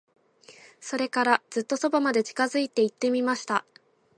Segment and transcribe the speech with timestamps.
[0.79, 3.63] それから、ずっと側まで近づいて行ってみました。